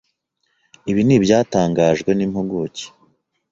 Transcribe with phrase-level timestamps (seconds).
[0.89, 2.85] Ibi n’ibyatangajwe n’impuguke